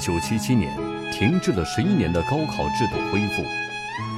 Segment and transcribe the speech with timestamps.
[0.00, 0.74] 九七七年，
[1.12, 3.44] 停滞了十一年的高考制度恢复，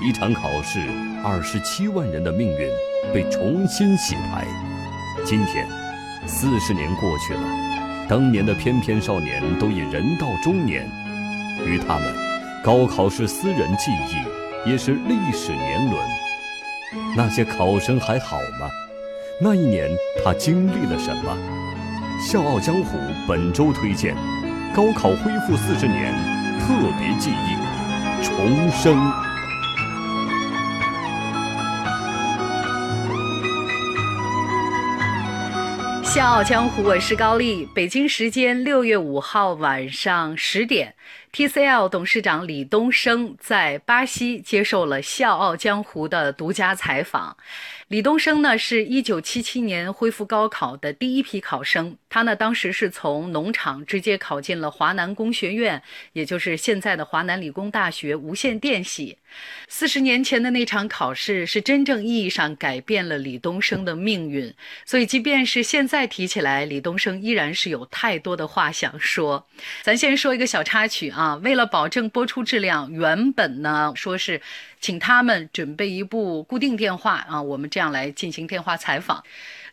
[0.03, 0.81] 一场考试，
[1.25, 2.69] 二十七万人的命运
[3.13, 4.47] 被重新洗牌。
[5.25, 5.67] 今天，
[6.27, 7.41] 四十年过去了，
[8.09, 10.89] 当年的翩翩少年都已人到中年，
[11.67, 12.15] 于他们，
[12.63, 16.01] 高考是私人记忆，也是历史年轮。
[17.17, 18.71] 那些考生还好吗？
[19.41, 19.91] 那一年
[20.23, 21.37] 他经历了什么？
[22.25, 24.15] 《笑傲江湖》本周推荐。
[24.75, 26.15] 高考恢复四十年，
[26.61, 28.97] 特别记忆重生。
[36.03, 37.69] 笑傲江湖，我是高丽。
[37.75, 40.95] 北京时间六月五号晚上十点
[41.33, 47.37] ，TCL 董事长李东生在巴西接受了《笑傲江湖》的独家采访。
[47.93, 51.95] 李东生呢，是一九七七年恢复高考的第一批考生。
[52.09, 55.83] 他呢，当时是从农场直接考进了华南工学院，
[56.15, 59.19] 也就是现在的华南理工大学无线电系。
[59.69, 64.55] 四十年前的那场考试，是真正意义上改变了李东生的命运。
[64.87, 69.47] 所以，即便是现在提起来，李东生依然是有太多的话想说。
[69.83, 74.41] 咱先说一个小插曲啊，为了保证播出质量，原本呢说是。
[74.83, 79.25] 请他们准备一部固定电话啊，我们这样来进行电话采访。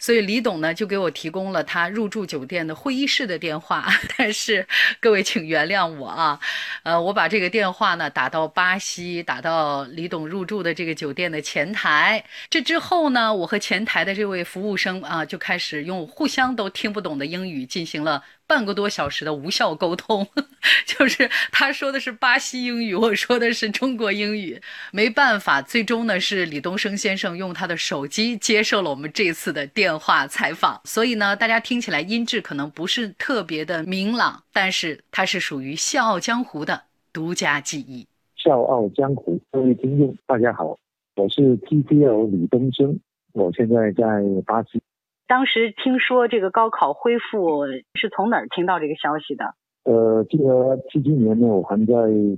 [0.02, 3.86] 所以李董呢就给我提供了他入住酒店的会议室的电话。
[4.18, 4.66] 但是
[5.02, 6.40] 各位请原谅我啊，
[6.84, 12.24] 呃，我把这个电话呢打到巴西，打到李董入住的这个酒店的前台。
[12.50, 18.24] 这之后呢，我和前台的这位服务生啊就开始用互相都听不懂的英语进行了。
[18.50, 20.26] 半个多小时的无效沟通，
[20.88, 24.60] 就是他说的是巴西英语，我说的是中国英语，
[24.92, 36.82] 没办法，最终呢是李东升先生用他的手机接受了我们这次的电话采访，所以呢，大家听起来音质可能不是特别的明朗，但是它是属于《笑傲江湖》的
[37.14, 38.08] 独家记忆。
[38.44, 40.76] 《笑傲江湖》各位听众，大家好，
[41.16, 43.00] 我是 TCL 李东升，
[43.34, 44.04] 我现在在
[44.48, 44.82] 巴西。
[45.30, 49.54] 当时听说这个高考恢复，是从哪儿听到这个消息的？
[49.84, 51.94] 呃，记得七七年呢，我还在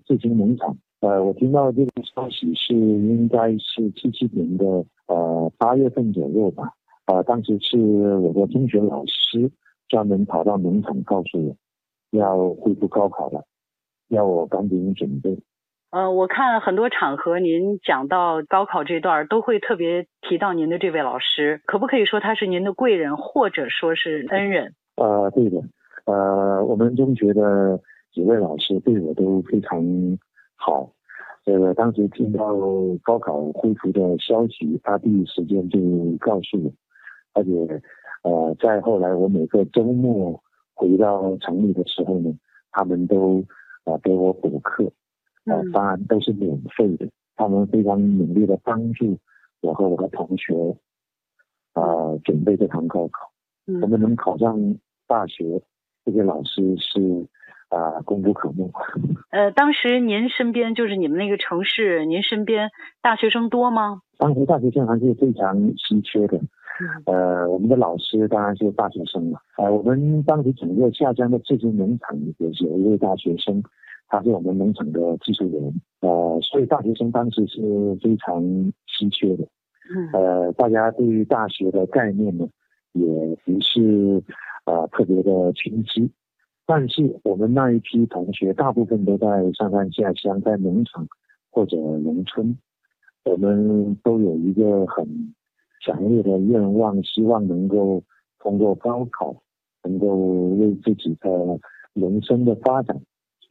[0.06, 0.76] 志清农场。
[1.00, 4.66] 呃，我听到这个消息是应该是七七年的
[5.08, 6.74] 呃八月份左右吧。
[7.06, 7.78] 啊，当时是
[8.18, 9.50] 我的中学老师
[9.88, 11.56] 专门跑到农场告诉我，
[12.12, 13.46] 要恢复高考了，
[14.10, 15.40] 要我赶紧准备。
[15.92, 24.74] 呃，我看很多场合您讲到高考这段都会特别提到您的这位老师，可不可以说他是您的贵人，或者说是恩人？
[24.96, 25.62] 呃，对的，
[26.06, 27.78] 呃，我们中学的
[28.14, 29.84] 几位老师对我都非常
[30.56, 30.90] 好。
[31.44, 32.56] 这个，当时听到
[33.04, 35.78] 高考恢复的消息，他第一时间就
[36.22, 36.72] 告诉我，
[37.34, 37.50] 而且
[38.24, 40.42] 呃，在后来我每个周末
[40.74, 42.34] 回到城里的时候呢，
[42.72, 43.44] 他们都
[43.84, 44.90] 啊给我补课。
[45.46, 47.08] 呃，当然都是免费的。
[47.36, 49.18] 他们非常努力的帮助
[49.62, 50.54] 我和我的同学，
[51.74, 51.82] 啊，
[52.24, 53.32] 准备这堂高考。
[53.82, 54.76] 我们能考上
[55.08, 55.62] 大学，
[56.06, 57.26] 这些老师是
[57.70, 58.70] 啊，功不可没。
[59.32, 62.70] 呃，当时您身边就是你们那个城市，您身边
[63.02, 64.02] 大学生多吗？
[64.18, 66.40] 当时大学生还是非常稀缺的。
[67.06, 69.40] 呃，我们的老师当然是大学生嘛。
[69.58, 73.64] 呃，我们当时整个下江的这些农场也是有一位大学生。
[74.12, 78.44] 他是我们农场的技术员，呃，所以大学生当时是非常
[78.86, 79.48] 稀缺的，
[80.12, 82.46] 呃，大家对于大学的概念呢，
[82.92, 83.06] 也
[83.46, 84.22] 不是
[84.66, 86.12] 呃特别的清晰，
[86.66, 91.08] 但是我们那一批同学大部分都在上山下乡，在农场
[91.50, 92.58] 或者农村，
[93.24, 95.34] 我们都有一个很
[95.86, 98.04] 强烈的愿望，希望能够
[98.40, 99.34] 通过高考，
[99.84, 100.08] 能够
[100.58, 101.30] 为自己的
[101.94, 103.02] 人生的发展。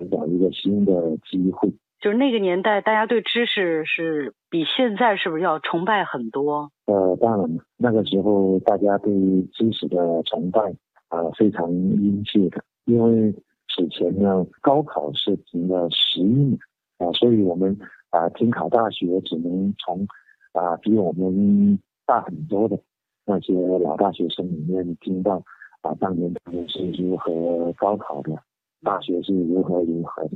[0.09, 1.69] 找一个新的机会，
[2.01, 6.71] 就是那个年代，大家对知识是比现在是不是要崇拜很多？
[6.87, 9.13] 呃，当然，那个时候大家对
[9.53, 10.61] 知识的崇拜
[11.09, 13.33] 啊非常殷切的，因为
[13.69, 16.59] 此前呢高考是停了十一年
[16.99, 17.77] 啊，所以我们
[18.11, 20.07] 啊听考大学只能从
[20.53, 22.79] 啊比我们大很多的
[23.27, 25.43] 那些老大学生里面听到
[25.83, 28.33] 啊当年他们是如何高考的。
[28.83, 30.31] 大学是如何如何的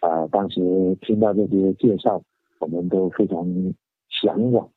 [0.00, 0.26] 啊！
[0.30, 0.60] 当时
[1.00, 2.22] 听到这些介绍，
[2.60, 3.46] 我们都非常
[4.08, 4.68] 向往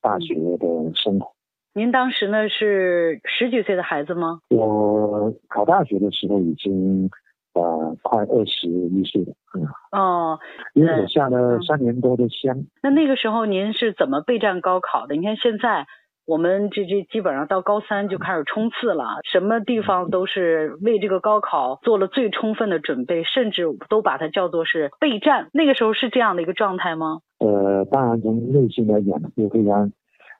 [0.00, 1.32] 大学的生活。
[1.72, 4.40] 您当时呢是十几岁的孩子吗？
[4.50, 7.10] 我考大学的时候已经
[7.54, 9.32] 呃快二十一岁了。
[9.54, 10.38] 嗯哦，
[10.74, 12.64] 因为我下了三年多的乡。
[12.82, 15.14] 那那个时候您是怎么备战高考的？
[15.14, 15.86] 你看现在
[16.30, 25.48] 我们这这基本上到高三就开始冲刺了，什么地方都是为这个高考做了最充分的准备，甚至都把它叫做是备战。
[25.52, 27.18] 那个时候是这样的一个状态吗？
[27.40, 29.90] 呃，当然从内心来讲就非常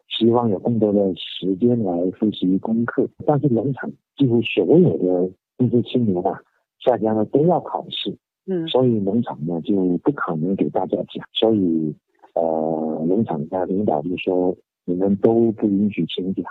[0.08, 6.38] 希望有更多的时间来复习功课，但是农场几乎所有的这些青年啊，
[6.78, 8.16] 下乡呢都要考试。
[8.46, 11.92] 嗯，所以农场呢就不可能给大家讲，所以
[12.36, 16.42] 呃，农场的领导就说你们都不允许请假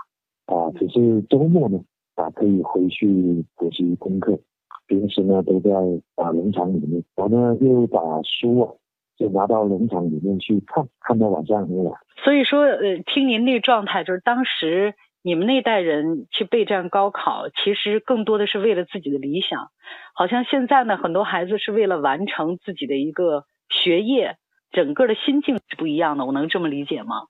[0.45, 1.79] 啊，只是周末呢
[2.15, 4.39] 啊可以回去补习功课，
[4.87, 5.71] 平时呢都在
[6.15, 8.73] 啊农场里面，我呢又把书啊
[9.17, 11.99] 就拿到农场里面去看，看到晚上很晚。
[12.23, 14.93] 所以说，呃，听您那状态，就是当时。
[15.21, 19.67] 你们那代人去备战高考，其实更多的是为了自己的理想。
[20.15, 24.37] 好像现在呢，很多孩子是为了完成自己的一个学业，
[24.71, 26.25] 整个的心境是不一样的。
[26.25, 27.23] 我能这么理解吗？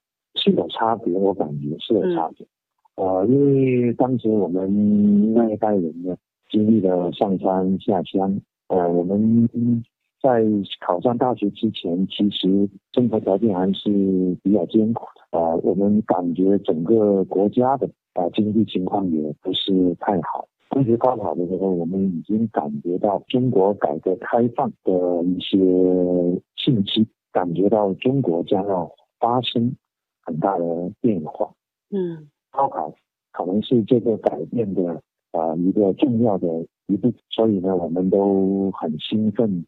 [0.49, 2.45] 是有差别，我感觉是有差别。
[2.95, 6.15] 呃，因为当时我们那一代人呢，
[6.49, 9.49] 经历了上山下乡，呃，我们。
[10.21, 10.43] 在
[10.85, 13.89] 考上大学之前，其实生活条件还是
[14.43, 15.55] 比较艰苦的啊。
[15.63, 20.45] 我们感觉整个国家的啊经济情况也不是太好。
[20.71, 25.57] 当时高考的时候，我们已经感觉到中国改革开放的一些
[26.57, 28.91] 信息，感觉到中国将要
[29.21, 29.73] 发生
[30.29, 31.51] 很大的变化。
[31.89, 32.93] 嗯，高考
[33.31, 36.47] 可能是这个改变的啊一个重要的
[36.87, 39.65] 一步，所以呢，我们都很兴奋。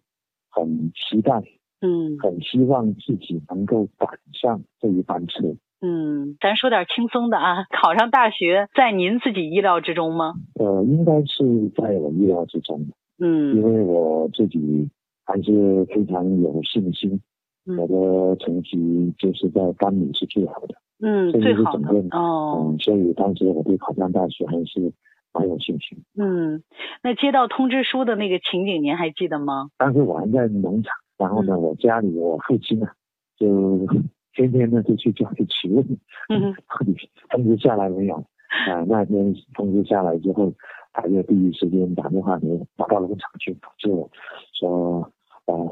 [0.54, 1.42] 很期待，
[1.80, 5.56] 嗯，很希望自己能够赶上这一班车。
[5.80, 10.34] 嗯，咱说点轻松的啊，考上大学在您自己意料之中吗？
[10.60, 12.94] 呃，应该是在我意料之中的。
[13.26, 14.90] 嗯，因为我自己
[15.24, 17.22] 还是非常有信心，
[17.66, 20.76] 我的成绩就是在班里是最好的。
[21.02, 22.68] 嗯，最好的哦。
[22.72, 24.94] 嗯，所以当时我对考上大学还是。
[25.34, 25.98] 蛮有信心。
[26.20, 26.62] 嗯，
[27.02, 29.70] 那接到通知书的那个情景，您还记得吗？
[29.78, 32.88] 当时我还在农场，然后呢，我家里我父亲呢，
[33.40, 33.88] 就
[34.36, 35.86] 天天呢就去家里询问，
[36.28, 36.94] 嗯， 到底
[37.30, 38.16] 通知下来没有？
[38.68, 40.52] 啊，那天通知下来之后，
[40.92, 44.10] 他就第一时间打电话给我，打到农场去通知我，
[44.52, 45.10] 说。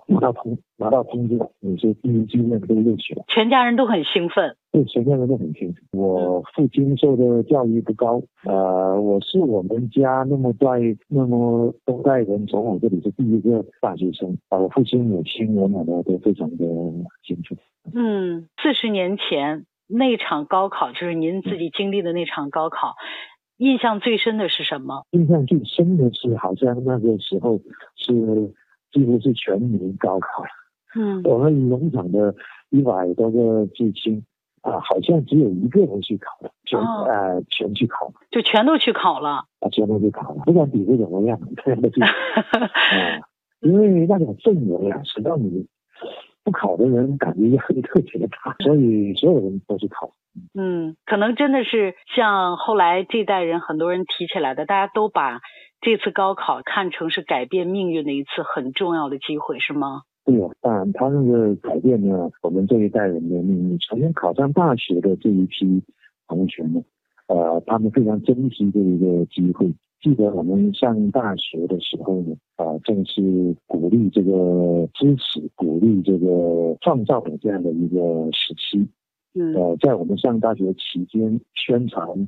[0.08, 4.56] 拿到通拿到通知了，你是第一志愿被录取了，全家人都很兴奋。
[4.72, 5.84] 对，全家人都很兴奋。
[6.00, 10.68] 我父亲受的教育不高，呃，我是我们家那么代
[11.08, 14.58] 那么多代人从我这里是第一个大学生啊。
[14.58, 16.66] 我父亲、母亲、我奶奶都非常的
[17.24, 17.56] 清楚。
[17.94, 22.96] 嗯，四十年前那场高考，就是您自己经历的那场高考，
[23.58, 25.04] 印象最深的是什么？
[25.12, 27.60] 印象最深的是，好像那个时候
[27.96, 28.54] 是。
[28.92, 30.44] 几乎是全民高考，
[30.96, 32.34] 嗯，我们农场的
[32.70, 34.24] 一百多个至亲
[34.62, 39.46] 啊，好像只有一个人去考了，全呃全去考了，就全都去考了。
[39.60, 42.10] 啊，全都去考了，不管底子怎么样，全都去， 啊，
[43.62, 45.68] 因为那种氛围啊，使到你
[46.44, 50.12] 不考的人感觉压力特别大，所以所有人都去考。
[50.54, 55.42] 嗯，可能真的是像后来这代人很多人提起来的，大家都把。
[55.82, 60.04] 这次高考看成是改变命运的一次很重要的机会，是吗？
[60.26, 63.82] 对啊，当然，他那个改变呢，我们这一代人的命运。
[63.82, 65.82] 首先，考上大学的这一批
[66.28, 66.82] 同学呢，
[67.28, 69.74] 呃，他们非常珍惜这一个机会。
[70.02, 78.88] 记得我们上大学的时候呢，啊，正是鼓励这个支持、鼓励这个创造的这样的一个时期。
[79.34, 79.54] 嗯。
[79.56, 82.28] 呃，在我们上大学期间，宣传。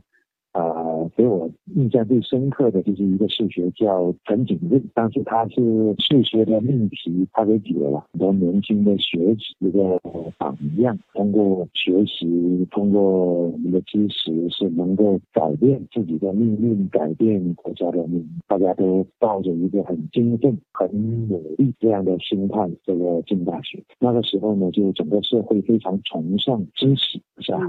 [0.52, 9.98] 啊，给我印象最深刻的就是一个数学叫陈景润，当时他是数学的命题，他给解了很多年轻的学子一个
[10.38, 10.98] 榜样。
[11.14, 13.02] 通过学习，通过
[13.48, 18.30] 我们的知识，是能够改变自己的命运，改变国家的命运。
[18.48, 23.82] 大家都抱着一个很精奋、很努力这样的心态，这个进大学。
[24.00, 27.60] 那个时候呢，就整个社会非常崇尚知识，是吧？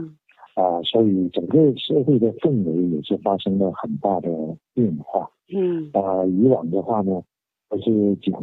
[0.55, 4.29] 啊，所以整个社会的氛围也是发生了很大的
[4.75, 5.31] 变化。
[5.55, 7.23] 嗯，啊，以往的话呢，
[7.71, 8.43] 都是讲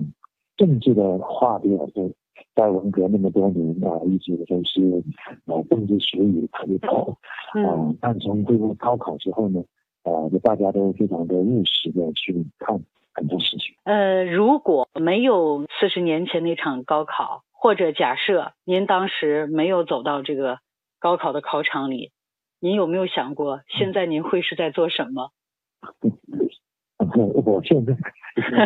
[0.57, 2.09] 政治的话比较多，
[2.55, 5.03] 在文革那么多年啊，一直都是
[5.45, 7.15] 啊政治学语特别多。
[7.53, 9.63] 啊，但从这个高考之后呢，
[10.03, 12.79] 啊，就大家都非常的务实的去看
[13.13, 13.75] 很多事情。
[13.83, 20.57] 呃，如果没有四十年前那场高考，或者假设您当时没有走到这个。
[20.99, 22.11] 高考的考场里，
[22.59, 25.31] 您有没有想过，现在您会是在做什么？
[27.45, 27.95] 我现在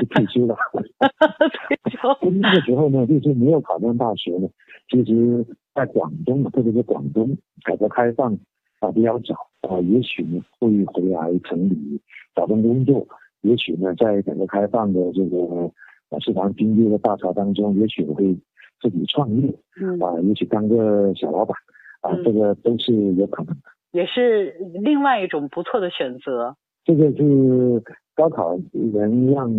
[0.09, 0.55] 退休了。
[0.99, 2.31] 退休。
[2.41, 4.49] 那个时候呢，就是没有考上大学呢。
[4.89, 8.37] 其实，在广东，特别是广东，改革开放
[8.79, 12.01] 啊比较早啊，也许呢会回来城里
[12.35, 13.07] 找份工作，
[13.41, 15.71] 也许呢在改革开放的这个
[16.09, 18.35] 啊市场经济的大潮当中，也许会
[18.81, 21.55] 自己创业，嗯啊，也许当个小老板，
[22.03, 23.61] 啊，嗯这个都是有可能的。
[23.91, 26.55] 也是另外一种不错的选择。
[26.85, 27.83] 这个是
[28.15, 28.57] 高考
[28.93, 29.51] 能让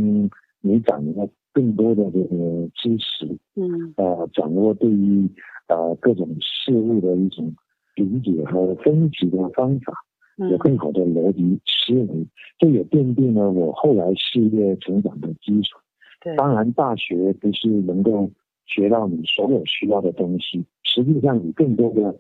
[0.60, 5.28] 你掌握更多的这个知识，嗯呃，掌握对于
[5.68, 7.54] 呃各种事物的一种
[7.94, 9.94] 理解和分析的方法，
[10.36, 12.26] 有嗯更好的逻辑思维，
[12.58, 15.78] 这也奠定了我后来事业成长的基础。
[16.20, 18.28] 对，当然，大学不是能够
[18.66, 22.14] 学到你所有需要的东西，实际上你更多的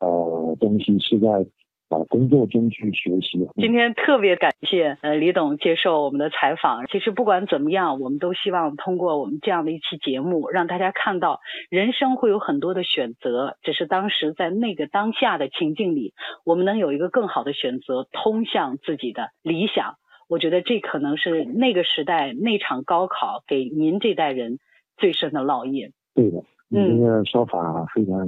[0.00, 1.46] 呃东西是在
[1.88, 3.48] 啊、工作中去学习。
[3.54, 6.84] 今天特别感谢呃李董接受我们的采访。
[6.88, 11.38] 其实不管怎么样，我们都希望通过我们这样的一期节目，让大家看到
[11.70, 16.12] 人生会有很多的选择，只是当时在那个当下的情境里，
[16.44, 19.94] 我们能有一个更好的选择，通向自己的理想。
[20.28, 24.58] 我觉得这可能是那个时代那场高考给您这代人
[24.96, 25.92] 最深的烙印。
[26.16, 28.26] 对的，你嗯这个说法非常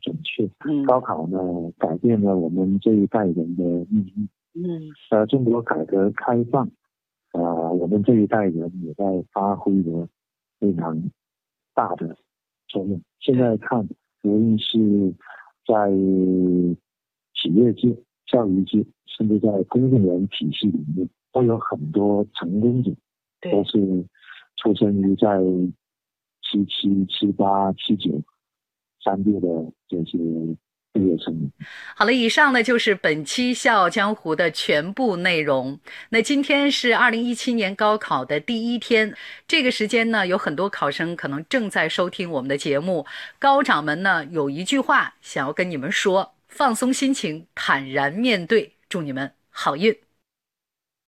[0.00, 0.48] 准确。
[0.66, 1.38] 嗯高考呢，
[1.78, 4.28] 改变了我们这一代人的命运。
[4.54, 4.80] 嗯
[5.10, 6.66] 呃，中国改革开放，
[7.32, 10.08] 啊、我们这一代人也在发挥着
[10.58, 11.10] 非常
[11.74, 12.16] 大的
[12.66, 13.00] 作用。
[13.20, 13.88] 现在看，
[14.24, 15.14] 无论是
[15.66, 15.90] 在
[17.34, 22.90] 企业界、教育界，甚至在公务员体系里面，都有很多成功者，
[23.50, 24.04] 都是
[24.56, 25.40] 出生于在
[26.50, 28.22] 七七、七八、七九
[29.04, 29.48] 三届的
[29.88, 30.18] 这些
[30.92, 31.52] 毕业生。
[31.94, 35.78] 好了，以上呢就是本期《笑傲江湖》的全部内容。
[36.10, 39.14] 那今天是二零一七年高考的第一天，
[39.46, 43.04] 这个时间呢，有很多考生可能正在收听我们的节目。
[43.38, 50.07] 高掌门呢有一句话想要跟你们说：放松心情，坦然面对，祝你们好运。